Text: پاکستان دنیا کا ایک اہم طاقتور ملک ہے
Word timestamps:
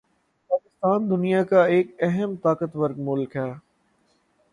پاکستان 0.51 1.09
دنیا 1.09 1.43
کا 1.43 1.63
ایک 1.65 1.91
اہم 1.99 2.35
طاقتور 2.43 2.89
ملک 2.99 3.35
ہے 3.35 3.51